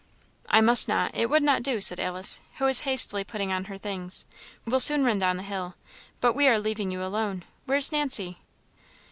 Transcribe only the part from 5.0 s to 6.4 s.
run down the hill. But